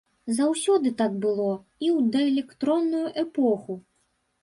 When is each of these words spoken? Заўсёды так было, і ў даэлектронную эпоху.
Заўсёды 0.37 0.91
так 1.01 1.13
было, 1.27 1.51
і 1.85 1.91
ў 1.97 2.09
даэлектронную 2.17 3.07
эпоху. 3.27 3.83